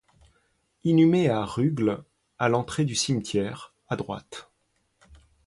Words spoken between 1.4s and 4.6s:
Rugles, à l'entrée du cimetière, à droite.